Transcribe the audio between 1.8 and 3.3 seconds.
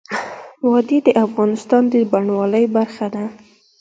د بڼوالۍ برخه ده.